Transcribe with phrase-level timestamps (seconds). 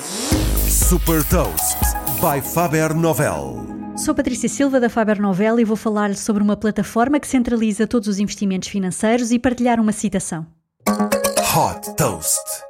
[0.00, 1.78] Super Toast
[2.20, 3.66] by Faber Novel.
[3.96, 8.06] Sou Patrícia Silva da Faber Novel e vou falar sobre uma plataforma que centraliza todos
[8.06, 10.46] os investimentos financeiros e partilhar uma citação.
[10.86, 12.67] Hot Toast.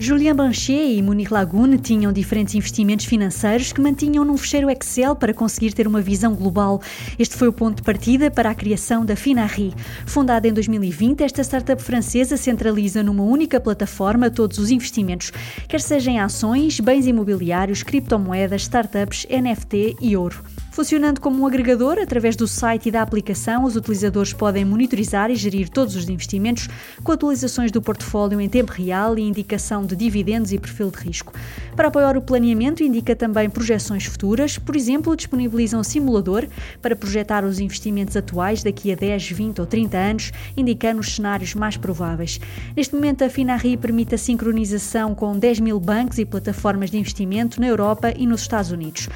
[0.00, 5.34] Julien Banchet e Munir Lagoon tinham diferentes investimentos financeiros que mantinham num fecheiro Excel para
[5.34, 6.80] conseguir ter uma visão global.
[7.18, 9.74] Este foi o ponto de partida para a criação da Finari.
[10.06, 15.32] Fundada em 2020, esta startup francesa centraliza numa única plataforma todos os investimentos,
[15.66, 20.44] quer seja em ações, bens imobiliários, criptomoedas, startups, NFT e ouro.
[20.78, 25.34] Funcionando como um agregador, através do site e da aplicação, os utilizadores podem monitorizar e
[25.34, 26.68] gerir todos os investimentos,
[27.02, 31.32] com atualizações do portfólio em tempo real e indicação de dividendos e perfil de risco.
[31.74, 36.46] Para apoiar o planeamento, indica também projeções futuras, por exemplo, disponibiliza um simulador
[36.82, 41.54] para projetar os investimentos atuais daqui a 10, 20 ou 30 anos, indicando os cenários
[41.54, 42.40] mais prováveis.
[42.76, 47.60] Neste momento, a Finari permite a sincronização com 10 mil bancos e plataformas de investimento
[47.60, 49.08] na Europa e nos Estados Unidos.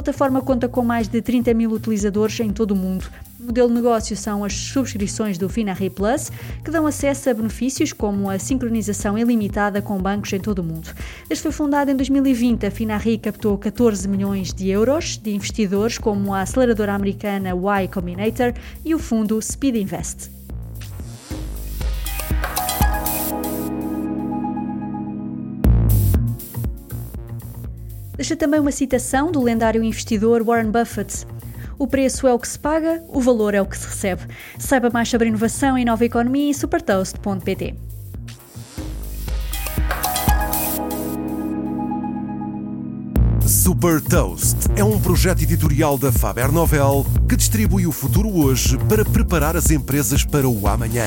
[0.00, 3.04] Plataforma conta com mais de 30 mil utilizadores em todo o mundo.
[3.38, 6.32] O modelo de negócio são as subscrições do Finarri Plus,
[6.64, 10.88] que dão acesso a benefícios como a sincronização ilimitada com bancos em todo o mundo.
[11.28, 16.32] Desde foi fundada em 2020, a Finarri captou 14 milhões de euros de investidores como
[16.32, 20.39] a aceleradora americana Y Combinator e o fundo Speed Invest.
[28.20, 31.26] Deixa também uma citação do lendário investidor Warren Buffett.
[31.78, 34.24] O preço é o que se paga, o valor é o que se recebe.
[34.58, 37.74] Saiba mais sobre inovação e nova economia em supertoast.pt.
[43.46, 49.02] Super Toast é um projeto editorial da Faber Novel que distribui o futuro hoje para
[49.02, 51.06] preparar as empresas para o amanhã.